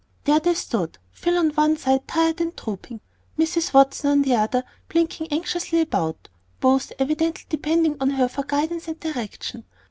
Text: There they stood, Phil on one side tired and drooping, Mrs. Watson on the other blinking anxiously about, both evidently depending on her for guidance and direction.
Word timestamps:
There 0.23 0.39
they 0.39 0.55
stood, 0.55 0.97
Phil 1.11 1.37
on 1.37 1.51
one 1.51 1.77
side 1.77 2.07
tired 2.07 2.41
and 2.41 2.55
drooping, 2.55 3.01
Mrs. 3.37 3.71
Watson 3.71 4.09
on 4.09 4.21
the 4.23 4.33
other 4.33 4.63
blinking 4.89 5.27
anxiously 5.29 5.79
about, 5.81 6.27
both 6.59 6.91
evidently 6.97 7.45
depending 7.49 7.97
on 8.01 8.09
her 8.09 8.27
for 8.27 8.41
guidance 8.43 8.87
and 8.87 8.99
direction. 8.99 9.63